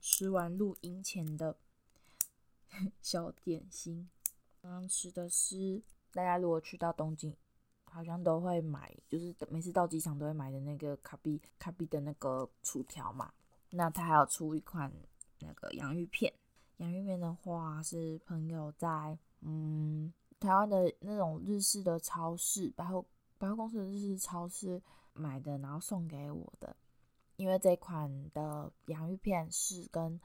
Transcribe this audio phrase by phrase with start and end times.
[0.00, 1.56] 吃完录音前的
[3.00, 4.08] 小点心。
[4.60, 7.36] 刚刚吃的是大家如果去到东京，
[7.84, 13.32] 好像都会买，就是每次到机场都会买的那个卡比卡比的那个薯条嘛。
[13.70, 14.92] 那他还有出一款
[15.40, 16.32] 那个洋芋片，
[16.76, 23.04] 洋芋片的话是朋友在嗯台湾的那种日式的超市百货
[23.38, 24.82] 百货公司的日式超市
[25.12, 26.76] 买的，然后送给我的。
[27.42, 30.20] 因为这款的洋芋片是跟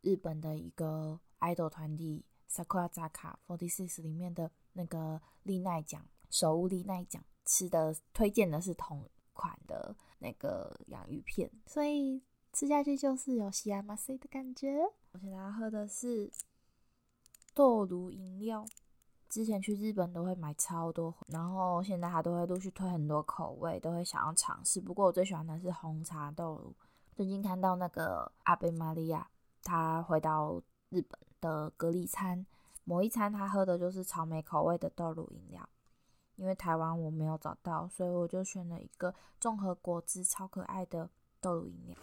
[0.00, 12.20] 日本的一个爱豆团体 Sakurazaka 46里面的那个丽奈奖手屋丽奈奖吃的推荐的是同款的那个洋芋片，所以
[12.52, 14.80] 吃下去就是有西亚马塞的感觉。
[15.12, 16.28] 我现在要喝的是
[17.54, 18.66] 豆乳饮料。
[19.32, 24.78] 之前去日本都会买超多，然后现在他都会陆续推很多口味，都会想要尝试。
[24.78, 26.76] 不过我最喜欢的是红茶豆乳。
[27.14, 29.26] 最近看到那个阿贝玛利亚，
[29.62, 32.44] 他回到日本的隔离餐，
[32.84, 35.66] 某一餐他喝的就是草莓口味的豆乳饮料。
[36.36, 41.08] 因为台湾我没有找到，所以我就选了一个综合果汁超可爱的
[41.40, 41.96] 豆乳饮料。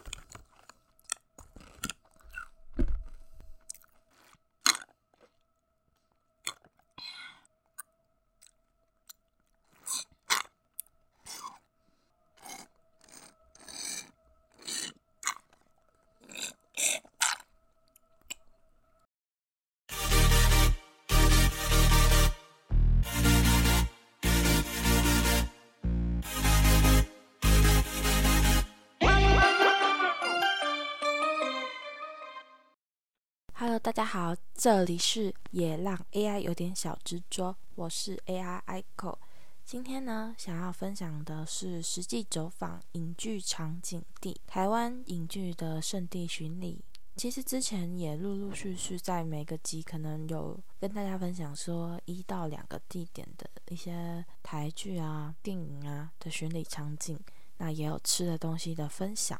[33.60, 39.18] Hello，大家好，这里是也让 AI 有点小执着，我是 AI Aiko。
[39.66, 46.82] 今天呢，想要分享的是实际走访影剧场景地，台湾影剧的圣地巡礼。
[47.16, 57.20] 其实之前也陆陆续续在每个集可能有跟大家分享说一到两个地点的一些台剧啊、电影啊的巡礼场景，
[57.58, 59.38] 那也有吃的东西的分享。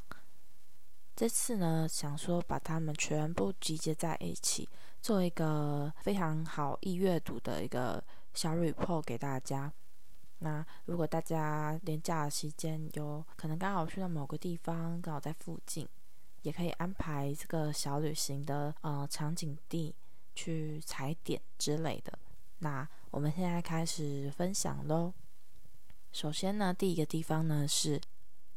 [1.21, 4.67] 这次呢，想说把它们全部集结在一起，
[5.03, 9.71] 做一个非常好易阅读的一个小 report 给大家。
[10.39, 15.87] 那如果大家连假的期间有可能刚好去到某个地方，刚好在附近，
[16.41, 19.95] 也可以安排这个小旅行的呃场景地
[20.35, 22.19] 去踩点之类的。
[22.61, 25.13] 那我们现在开始分享喽。
[26.13, 28.01] 首先呢，第一个地方呢是。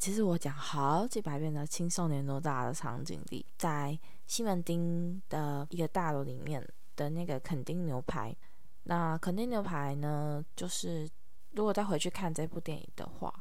[0.04, 3.98] 其实我讲好几百遍的青少年多大的场景里，在
[4.28, 6.62] 西门町的一个大楼里面
[6.98, 8.36] 的那个垦丁牛排。
[8.84, 11.10] 那垦丁牛排呢，就是
[11.52, 13.34] 如果再回去看这部电影的话，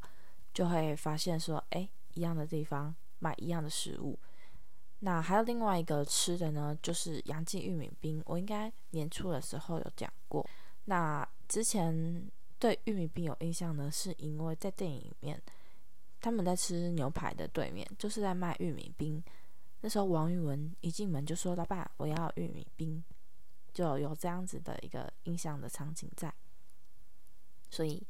[0.55, 4.17] 就会发现说，哎，一样的地方卖一样的食物。
[5.01, 8.23] 那还有另外一个吃的呢，就是杨记玉米冰。
[8.25, 10.49] 我应该年初的时候有讲过。
[10.85, 12.25] 那之前
[12.61, 15.43] 对玉米冰有印象呢，是因为在电影里面。
[16.23, 19.23] 他们在吃牛排的对面，就是在卖玉米冰。
[19.81, 23.03] 那时候王玉文一进门就说：“老爸，我要玉米冰。”
[23.75, 26.33] 就有这样子的一个印象的场景在。
[27.71, 28.07] 所以，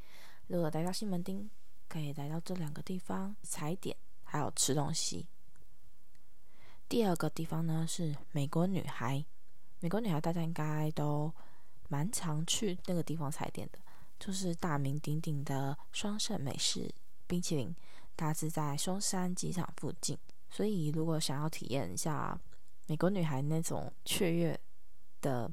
[0.48, 1.48] 如果来到西门町，
[1.88, 5.26] 可以来到这两个地方踩点，还有吃东西。
[6.88, 9.24] 第二个地方呢是美国女孩。
[9.80, 11.32] 美国女孩大家应该都
[11.88, 13.78] 蛮常去那个地方踩点的，
[14.18, 16.92] 就是大名鼎鼎的双盛美式
[17.26, 17.74] 冰淇淋。
[18.16, 20.16] 它是在松山机场附近，
[20.50, 22.38] 所以如果想要体验一下
[22.86, 24.58] 美国女孩那种雀跃
[25.20, 25.50] 的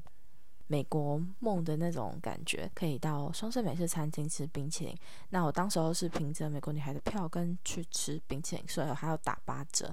[0.66, 4.96] 美国梦的那种感觉，可以到双盛美式餐厅吃冰淇淋。
[5.30, 9.92] 那我当时候是凭着美国女孩的票根去吃冰淇淋，所以还有打八折。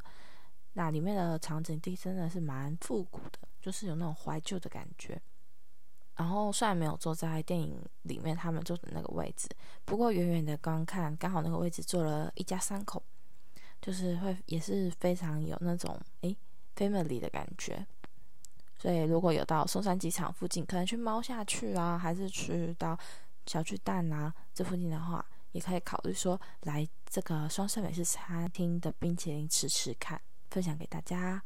[0.73, 5.19] 那里面的场景地真的是蛮复古的，就是有那种怀旧的感觉。
[6.17, 9.47] 然后虽然没有坐在电影里面他们坐的那个位置，
[9.85, 13.03] 不过远远的观看，刚好那个位置坐了一家三口，
[13.79, 16.35] 就是会也是非常有那种诶
[16.75, 17.85] family 的感觉。
[18.79, 22.97] 所以如果有到松山机场附近，可能去猫下去啊，还是去到
[23.45, 30.19] 小巨蛋啊这附近的话，也可以考虑说来这个双色美式餐厅的冰淇淋吃吃看，
[30.49, 31.43] 分享给大家。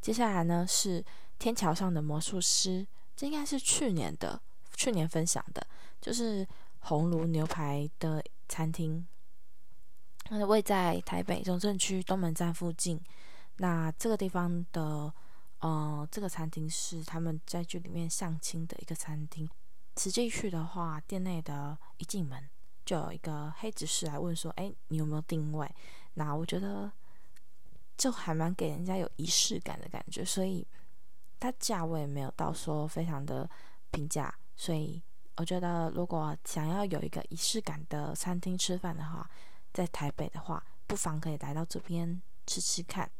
[0.00, 1.04] 接下来呢是
[1.36, 2.86] 天桥上的魔术师。
[3.16, 4.40] 这应该是去年的，
[4.74, 5.66] 去年分享的，
[6.00, 6.46] 就是
[6.80, 9.06] 红炉牛排的餐厅，
[10.30, 13.00] 那位在台北中正区东门站附近。
[13.58, 15.12] 那这个地方的，
[15.60, 19.48] 呃，这个餐厅是他们在剧里面相亲的一个餐厅。
[19.98, 22.48] 实际去的话，店内的一进门
[22.84, 25.70] 就有一个黑执事来问说：“哎，你有没有定位？”
[26.14, 26.90] 那我觉得
[27.96, 30.66] 就还蛮给人家有仪式感的感觉，所以
[31.42, 33.50] 它价位没有到说非常的
[33.90, 35.02] 平价，所以
[35.34, 39.28] 我觉得如果想要有一个仪式感的餐厅吃饭的话，
[39.72, 43.10] 在台北的话，不妨可以来到这边吃吃看。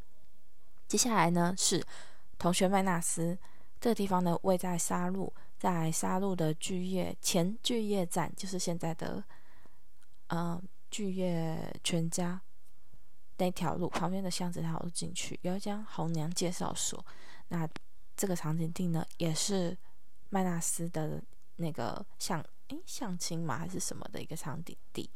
[0.87, 1.85] 接下来呢是
[2.39, 3.37] 同学麦纳斯
[3.81, 9.25] 这个地方呢，位在沙鹿，在沙鹿的巨业前巨业站，就是现在的、
[10.29, 12.41] 呃、巨业全家
[13.39, 17.05] 那条路旁边的巷子，然后进去有一家红娘介绍所。
[17.49, 17.69] 那
[18.23, 19.77] 这个场景地呢，也是
[20.29, 21.21] 麦纳斯的
[21.57, 25.11] 那个相诶相亲嘛，还是什么的一个场景地。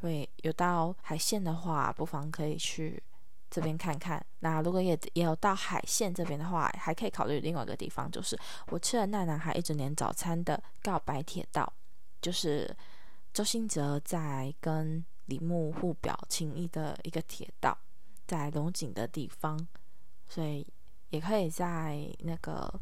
[0.00, 3.00] 会有到海线的话，不妨可以去
[3.48, 4.20] 这边看看。
[4.40, 8.36] 那如果也也有到海线这边的话，还可以考虑另外一个地方，就是
[8.70, 11.72] 我吃了那男孩一整年早餐的告白铁道，
[12.20, 12.76] 就是
[13.32, 17.78] 周兴哲在跟李牧互表情意的一个铁道，
[18.26, 19.64] 在龙井的地方，
[20.26, 20.66] 所以
[21.10, 22.72] 也可以在那个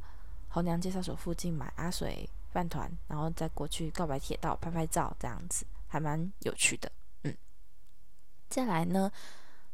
[0.48, 6.90] 红娘介绍所附近买阿水饭团，然后再过去告白铁道拍拍照，这样子还蛮有趣的。
[7.22, 7.36] 嗯
[8.48, 9.10] 再来呢，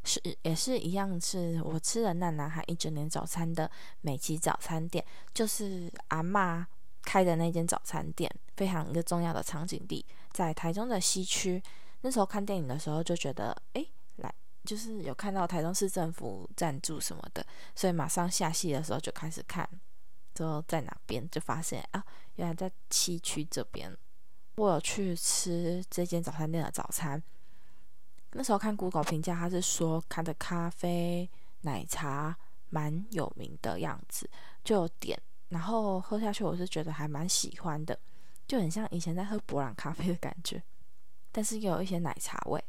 [0.03, 3.69] 是也是一样，是我吃了那男孩一整年早餐的
[4.01, 6.65] 美琪早餐店，就是阿嬷
[7.03, 11.61] 开的那间早餐店，非常一个重要的场景地，在台中的西区。
[12.01, 13.85] 那时候看电影的时候就觉得，哎，
[14.63, 17.45] 就是有看到台中市政府赞助什么的，
[17.75, 19.69] 所以马上下戏的时候就开始看，
[20.33, 22.03] 就在哪边就发现啊，
[22.35, 23.95] 原来在七区这边。
[24.55, 27.21] 我有去吃这间早餐店的早餐。
[28.31, 31.29] 那时候看 Google 评价，他是说他的咖啡
[31.61, 32.35] 奶茶
[32.69, 34.29] 蛮有名的样子，
[34.63, 35.19] 就点，
[35.49, 37.99] 然后喝下去，我是觉得还蛮喜欢的，
[38.47, 40.63] 就很像以前在喝伯朗咖啡的感觉，
[41.31, 42.63] 但是又有一些奶茶味，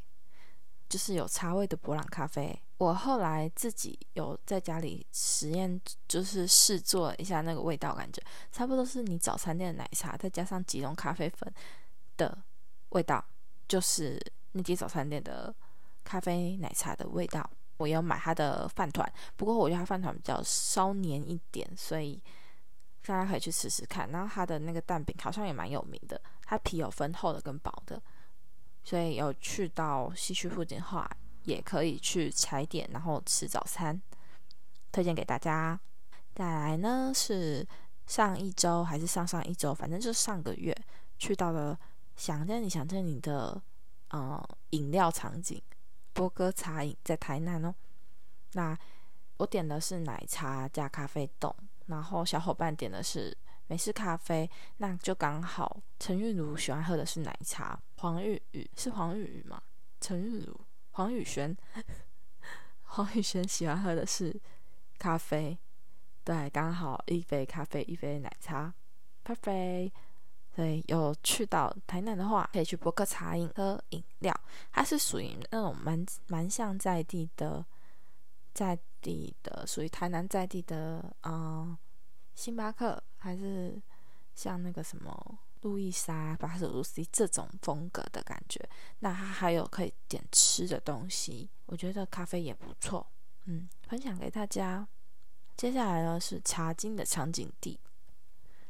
[0.89, 2.57] 就是有茶味的伯朗咖啡。
[2.77, 8.21] 我后来自己有在家里实验，就是试做一下那个味道，感觉
[8.51, 11.53] 差不多是你早餐店的奶茶再加上即溶咖啡粉
[12.17, 12.37] 的
[12.89, 13.23] 味道，
[13.67, 14.19] 就是。
[14.57, 15.53] 那间早餐店的
[16.05, 17.45] 咖啡奶茶的味道，
[17.75, 19.05] 我有买它的饭团，
[19.35, 22.23] 不过我觉得它饭团比较稍黏一点，所以
[23.05, 24.09] 大家可以去试试看。
[24.11, 28.01] 然后它的那个蛋饼好像也蛮有名的，它皮有分厚的跟薄的，
[28.85, 31.09] 所以有去到西区附近的话，
[31.43, 34.01] 也可以去踩点，然后吃早餐，
[34.93, 35.77] 推荐给大家。
[36.33, 37.67] 再来呢是
[38.07, 40.73] 上一周还是上上一周，反正就是上个月
[41.17, 41.77] 去到了
[42.15, 43.61] 想见你想见你的。
[44.13, 45.61] 嗯，饮料场景，
[46.13, 47.73] 波哥茶饮在台南哦。
[48.53, 48.77] 那
[49.37, 51.53] 我点的是奶茶加咖啡冻，
[51.87, 53.35] 然后小伙伴点的是
[53.67, 59.59] 美式咖啡，那就刚好陈玉茹喜欢喝的是奶茶，黄玉宇是黄玉宇吗？
[59.99, 60.55] 陈玉茹、
[60.91, 61.57] 黄宇轩，
[62.83, 64.39] 黄宇轩喜欢喝的是
[64.99, 65.57] 咖啡，
[66.23, 68.71] 对，刚好一杯咖啡，一杯奶茶
[69.25, 69.91] ，perfect。
[70.55, 74.39] 对，有去到台南的话，可以去博客茶饮喝饮料。
[74.71, 77.65] 它是属于那种蛮蛮像在地的，
[78.53, 81.75] 在地的属于台南在地的，嗯，
[82.35, 83.81] 星巴克还是
[84.35, 88.63] 像那个什么路易莎、巴塞鲁斯这种风格的感觉。
[88.99, 93.05] 那它还有可以点吃的东西，我觉得咖啡也不错。
[93.45, 94.87] 嗯，分享给大家。
[95.57, 97.79] 接下来呢是茶经的场景地。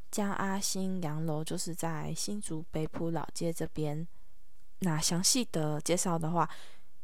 [0.10, 4.08] 江阿新洋楼就是在新竹北埔老街这边。
[4.80, 6.50] 那详细的介绍的话，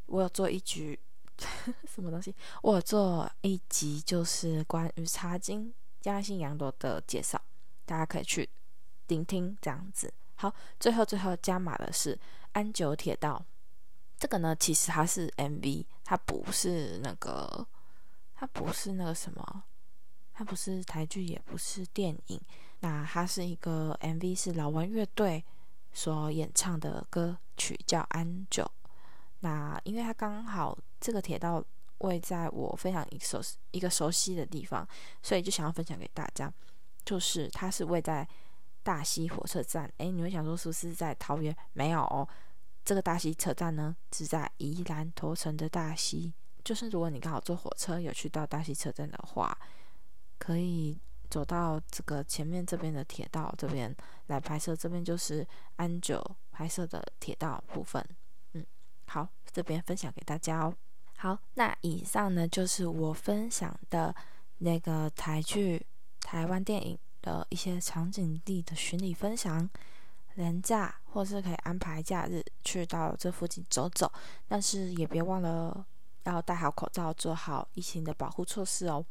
[0.05, 0.97] 我有做一局
[1.85, 2.33] 什么东西？
[2.61, 7.41] 我做一集就是关于茶经嘉阿新洋楼的介绍，
[7.85, 8.49] 大家可以去
[9.11, 10.11] 聆听这样子。
[10.35, 12.17] 好，最后最后加码的是
[12.53, 13.45] 安久铁道，
[14.17, 17.67] 这个呢其实它是 MV，它不是那个，
[18.33, 19.63] 它不是那个什么，
[20.33, 22.41] 它不是台剧，也不是电影。
[22.79, 25.43] 那它是一个 MV，是老顽乐队
[25.91, 28.63] 所演唱的歌曲，叫《安久》。
[29.41, 31.63] 那因为它刚好这个铁道
[31.99, 33.41] 位在我非常一熟
[33.71, 34.87] 一个熟悉的地方，
[35.21, 36.51] 所以就想要分享给大家。
[37.03, 38.27] 就是它是位在
[38.83, 39.91] 大溪火车站。
[39.97, 41.55] 诶，你会想说是不是在桃园？
[41.73, 42.27] 没有哦，
[42.83, 46.33] 这个大溪车站呢是在宜兰头城的大溪。
[46.63, 49.57] 就是如果你刚好坐火车有去到大溪车站的话，
[50.37, 50.99] 可以。
[51.31, 53.95] 走到这个前面这边的铁道这边
[54.27, 55.47] 来拍摄，这边就是
[55.77, 56.21] 安久
[56.51, 58.05] 拍摄的铁道部分。
[58.51, 58.65] 嗯，
[59.07, 60.75] 好，这边分享给大家哦。
[61.15, 64.13] 好，那以上呢就是我分享的
[64.57, 65.87] 那个台剧、
[66.19, 69.69] 台湾电影的一些场景地的巡礼分享。
[70.35, 74.09] 连假或是可以安排假日去到这附近走走，
[74.47, 75.85] 但是也别忘了
[76.23, 79.05] 要戴好口罩，做好疫情的保护措施哦。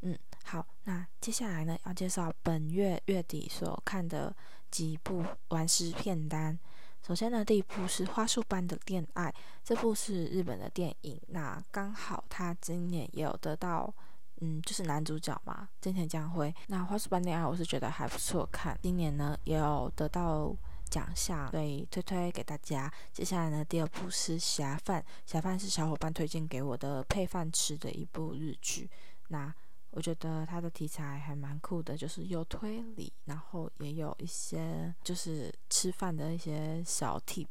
[0.00, 4.34] 嗯，好，那接下来呢，要介绍本月月底所看的
[4.72, 6.58] 几部完食片单。
[7.06, 9.30] 首先呢，第一部是《花束般的恋爱》，
[9.62, 11.18] 这部是日本的电影。
[11.28, 13.94] 那刚好他今年也有得到，
[14.40, 16.54] 嗯，就是男主角嘛，真田将辉。
[16.68, 20.54] 那《花束般恋爱》我是觉得还不错看，今年呢也有得到
[20.88, 22.92] 奖项，所以推推给大家。
[23.12, 28.90] 接下来呢，第二部是《侠饭》，《侠饭》是小伙伴推荐给我的配饭吃的一部日剧。
[29.28, 29.54] 那
[29.90, 37.46] 我觉得它的题材还蛮酷的，就是有推理，然后也有一些就是吃饭的一些小 tip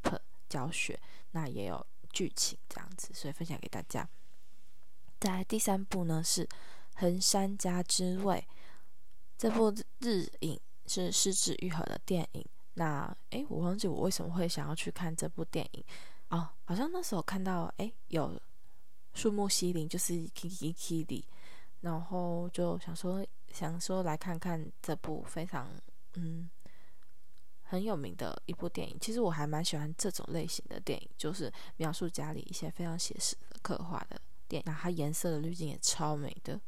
[0.47, 0.99] 教学，
[1.31, 4.07] 那也有剧情这样子，所以分享给大家。
[5.19, 6.45] 在第三部呢是
[6.99, 8.35] 《横山家之味》，
[9.37, 12.45] 这部日影是是枝裕和的电影。
[12.73, 15.83] 那诶，我忘记我为什么会想要去看这部电影
[16.29, 18.39] 哦，好像那时候看到诶有
[19.13, 21.23] 树木希林，就是 Kiki Kiri。
[21.81, 25.69] 然后就想说，想说来看看这部非常
[26.15, 26.49] 嗯
[27.63, 28.97] 很有名的一部电影。
[28.99, 34.63] 其实我还蛮喜欢这种类型的电影，就是描述家里一些非常写实刻画的电影。
[34.65, 36.59] 那它颜色的滤镜也超美的，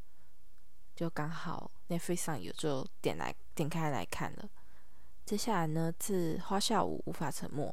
[0.95, 4.49] 就刚好 Netflix 上有就点来点开来看了。
[5.25, 7.67] 接下来呢是《花下舞无法沉默》，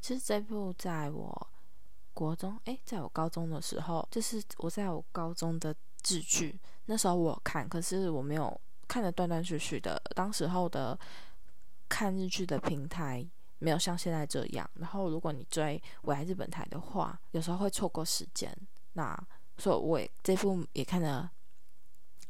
[0.00, 1.48] 其实这部在我
[2.14, 5.74] 国中诶，在我高中的时候，就是我在我高中的。
[6.06, 10.00] 日剧那时候我看，可是我没有看的断断续续的。
[10.14, 10.98] 当时候的
[11.88, 14.70] 看日剧的平台没有像现在这样。
[14.74, 18.56] 然后如果你追我来日本台的话，有时候会错过时间。
[18.92, 19.12] 那
[19.58, 21.28] 所以我也这部也看得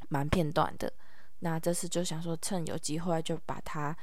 [0.09, 0.93] 蛮片段的。
[1.41, 3.97] 那这次就想说趁有机会就把它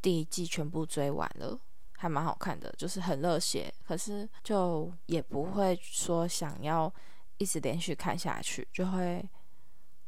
[0.00, 1.60] 第一季全部追完了，
[1.96, 3.72] 还蛮好看的，就是很热血。
[3.86, 6.92] 可是就也不会说想要。
[7.40, 9.24] 一直连续看下去，就会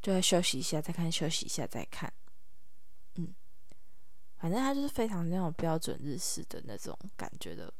[0.03, 2.13] 就会休息一下再看，休息一下再看。
[3.15, 3.33] 嗯，
[4.37, 7.73] 反正它就是非常那种标准日式的那种感觉的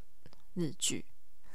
[0.55, 1.05] 日剧。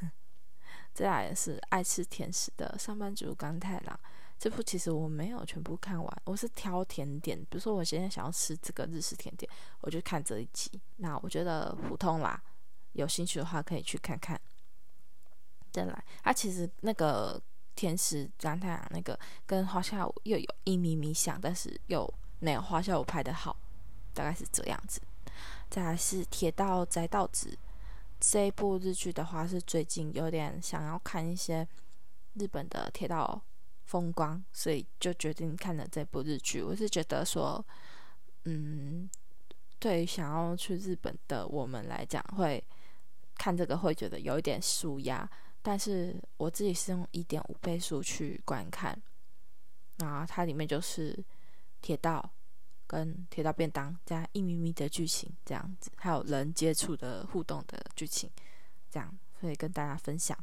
[0.94, 3.98] 再来是爱吃甜食的上班族钢太郎，
[4.38, 9.50] 这部其实我没有全部看完，我是挑甜点，比如说我现在想要吃这个日式甜点，
[9.82, 10.82] 我就看这一集。
[10.98, 12.42] 那我觉得普通啦，
[12.94, 14.39] 有兴趣的话可以去看看。
[15.72, 17.42] 再来，它其实那个。
[17.77, 23.54] 天使张太阳那个跟花下舞又有一咪咪像，但是又没有花下舞拍得好，
[24.13, 25.01] 大概是这样子。
[25.70, 27.60] 再来是铁道宅道子
[28.18, 31.68] 这一部日剧的话，是最近有点想要看一些
[32.36, 33.44] 日本的铁道
[33.86, 36.62] 风光，所以就决定看了这部日剧。
[36.62, 37.63] 我是觉得说，
[38.44, 39.10] 嗯，
[39.80, 42.63] 对想要去日本的我们来讲，会
[43.36, 45.30] 看这个会觉得有一点纾压。
[45.62, 48.96] 但是我自己是用一点五倍速去观看，
[49.98, 51.18] 然后它里面就是
[51.82, 52.27] 铁道
[52.86, 58.30] 跟铁道便当加一咪咪的剧情这样子，还有人接触的互动的剧情，
[58.92, 60.38] 这样所以跟大家分享。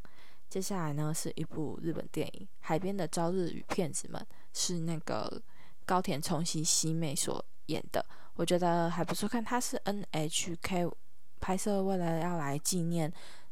[0.52, 4.20] 接下来呢是一部日本电影《海边的朝日与骗子们》，
[4.52, 5.40] 是那个
[5.86, 8.04] 高田充希希妹所演的，
[8.34, 9.42] 我觉得还不错看。
[9.42, 10.92] 它是 NHK
[11.40, 13.10] 拍摄，为了要来纪念。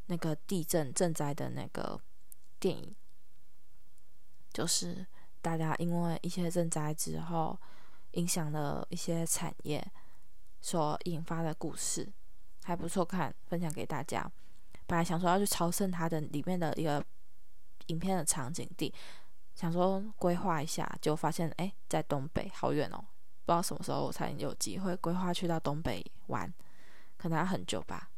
[0.08, 1.98] 那个地震震灾的那个
[2.58, 2.94] 电影，
[4.52, 5.06] 就是
[5.40, 7.58] 大家因为一些震灾之后，
[8.10, 9.82] 影响了一些产业
[10.60, 12.06] 所引发的故事，
[12.64, 14.30] 还不错看，分享给大家。
[14.90, 17.02] 本来想说要去朝圣它的里面的一个
[17.86, 18.92] 影片的场景地，
[19.54, 22.98] 想说规划一下，就发现哎，在东北好远哦，
[23.44, 26.52] 不知道什么时候我才有机会规划去到东北玩，
[27.16, 28.10] 可能要很久吧。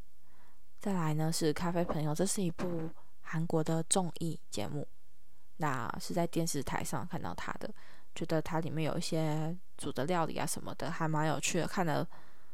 [0.80, 2.88] 再来呢是咖啡朋友，这是一部
[3.20, 4.88] 韩国的综艺节目，
[5.58, 7.70] 那是在电视台上看到它的，
[8.14, 12.08] 觉得它里面有一些煮的料理啊什么的，还蛮有趣的，看了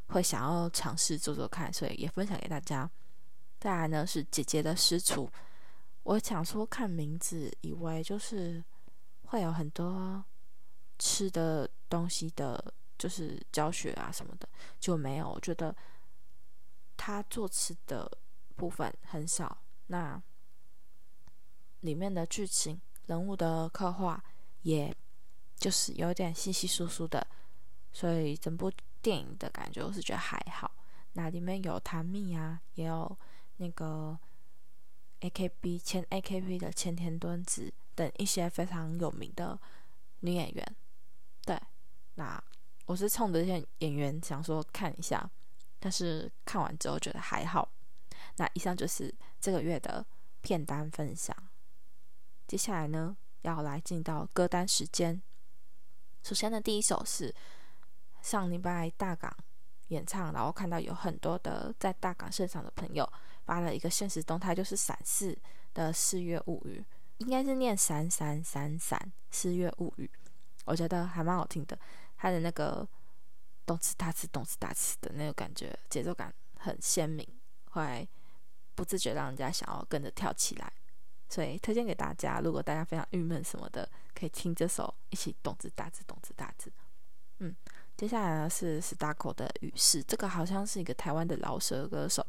[0.08, 2.90] 会想要尝试做做看，所以也分享给大家。
[3.58, 5.30] 再来呢是姐姐的私厨，
[6.02, 8.62] 我想说看名字以为就是
[9.26, 10.24] 会有很多
[10.98, 14.48] 吃的东西的，就是教学啊什么的，
[14.80, 15.74] 就没有，我觉得。
[17.00, 18.10] 他做吃的
[18.56, 20.20] 部分很少，那
[21.82, 24.20] 里面的剧情、人物的刻画，
[24.62, 24.92] 也
[25.54, 27.24] 就是有点稀稀疏疏的，
[27.92, 28.68] 所以整部
[29.00, 30.68] 电影的感觉我是觉得还好。
[31.12, 33.16] 那里面有檀蜜啊，也有
[33.58, 34.18] 那个
[35.20, 39.58] AKB 前 AKB 的千田敦子等一些非常有名的
[40.20, 40.76] 女演员。
[41.44, 41.60] 对，
[42.14, 42.42] 那
[42.86, 45.30] 我是冲着这些演员想说看一下。
[45.80, 47.70] 但是看完之后觉得还好。
[48.36, 50.04] 那以上就是这个月的
[50.40, 51.36] 片单分享。
[52.48, 55.22] 接下来呢，要来进到歌单时间。
[56.24, 57.32] 首先呢，第一首是
[58.22, 59.32] 上礼拜大港
[59.88, 63.08] 演唱，然后看到有很多的在大港现场的朋友
[63.49, 65.35] 发了一个现实动态，就是闪四
[65.73, 66.78] 的《四月物语》，
[67.17, 68.99] 应该是念闪闪闪闪
[69.31, 70.05] 《四月物语》，
[70.67, 71.78] 我觉得还蛮好听的，
[72.19, 72.87] 他的那个
[73.64, 77.26] 动次打次动次打次的那个感觉，节奏感很鲜明，
[77.71, 78.07] 会
[78.75, 80.71] 不自觉让人家想要跟着跳起来。
[81.31, 86.71] 所以推荐给大家，如果大家非常郁闷什么的，可以听这首，一起动次打次，动次打次。
[87.38, 87.57] 嗯，
[87.97, 92.26] 接下来呢是 Staco 的《雨势》，这个好像是一个台湾的饶舌歌手，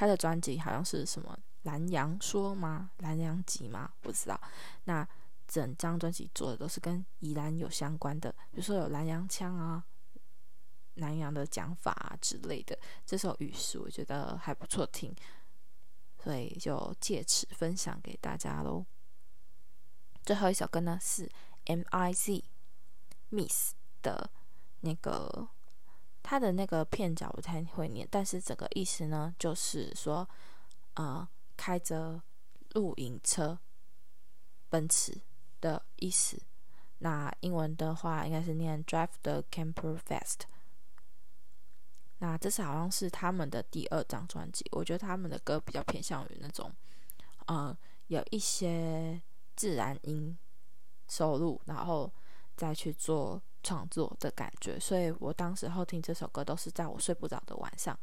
[0.00, 2.90] 他的专辑好像是什么南洋说吗？
[3.00, 3.92] 南洋集吗？
[4.00, 4.40] 不知道。
[4.84, 5.06] 那
[5.46, 9.84] 整张专辑做的都是跟宜兰有相关的，比如说有南洋腔啊、
[10.94, 12.78] 南洋的讲法啊之类的。
[13.04, 15.14] 这首《雨势》我觉得还不错听。
[16.24, 18.86] 所以就借此分享给大家喽。
[20.22, 21.30] 最后一首歌呢是
[21.66, 22.42] M.I.Z.
[23.28, 24.30] Miss 的
[24.80, 25.50] 那个，
[26.30, 30.28] 他的那个片脚不太会念，但是整个意思呢就是说，
[30.94, 32.22] 呃，开着
[32.74, 33.58] 露营车，
[34.68, 35.20] 奔驰
[35.60, 36.40] 的意思。
[36.98, 40.42] 那英文的话应该是念 Drive the Camper Fast。
[42.18, 46.72] 那这次好像是他们的第二张专辑，我觉得他们的歌比较偏向于那种，
[47.46, 49.20] 呃，有一些
[49.56, 50.38] 自然音
[51.08, 52.08] 收录，然后
[52.56, 54.78] 再去做创作的感觉。
[54.78, 57.98] 所以我当时候听这首歌都是在我睡不着的晚上，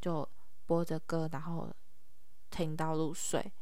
[0.00, 0.28] 就
[0.66, 1.68] 播着歌，然后
[2.50, 3.52] 听到入睡。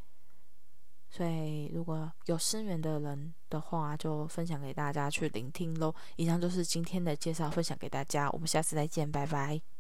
[1.11, 5.95] 所以如果有失眠的人的话，就分享给大家去聆听喽。
[6.17, 8.29] 以上就是今天的介绍，分享给大家。
[8.31, 9.74] 我们下次再见，拜拜。